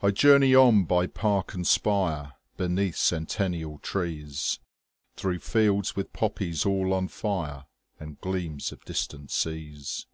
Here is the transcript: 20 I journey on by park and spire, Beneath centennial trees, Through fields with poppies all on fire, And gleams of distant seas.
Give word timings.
20 0.00 0.10
I 0.10 0.10
journey 0.16 0.54
on 0.56 0.82
by 0.82 1.06
park 1.06 1.54
and 1.54 1.64
spire, 1.64 2.32
Beneath 2.56 2.96
centennial 2.96 3.78
trees, 3.78 4.58
Through 5.14 5.38
fields 5.38 5.94
with 5.94 6.12
poppies 6.12 6.66
all 6.66 6.92
on 6.92 7.06
fire, 7.06 7.66
And 8.00 8.20
gleams 8.20 8.72
of 8.72 8.84
distant 8.84 9.30
seas. 9.30 10.06